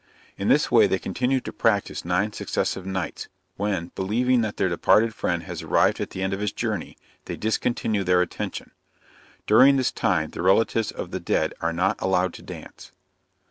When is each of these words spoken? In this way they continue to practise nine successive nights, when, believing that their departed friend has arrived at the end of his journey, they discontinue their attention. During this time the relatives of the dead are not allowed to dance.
In 0.35 0.47
this 0.47 0.71
way 0.71 0.87
they 0.87 0.97
continue 0.97 1.39
to 1.41 1.53
practise 1.53 2.03
nine 2.03 2.33
successive 2.33 2.87
nights, 2.87 3.27
when, 3.55 3.91
believing 3.93 4.41
that 4.41 4.57
their 4.57 4.67
departed 4.67 5.13
friend 5.13 5.43
has 5.43 5.61
arrived 5.61 6.01
at 6.01 6.09
the 6.09 6.23
end 6.23 6.33
of 6.33 6.39
his 6.39 6.51
journey, 6.51 6.97
they 7.25 7.35
discontinue 7.37 8.03
their 8.03 8.23
attention. 8.23 8.71
During 9.45 9.77
this 9.77 9.91
time 9.91 10.31
the 10.31 10.41
relatives 10.41 10.89
of 10.89 11.11
the 11.11 11.19
dead 11.19 11.53
are 11.61 11.71
not 11.71 12.01
allowed 12.01 12.33
to 12.33 12.41
dance. 12.41 12.91